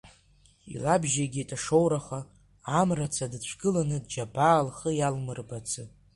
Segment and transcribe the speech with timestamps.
[0.73, 2.19] Илабжьеигеит, ашоураха,
[2.79, 5.83] амра-ца дыцәгыланы џьабаа лхы иалмырбарацы.